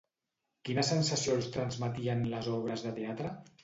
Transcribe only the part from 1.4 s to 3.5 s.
els transmetien les obres de teatre?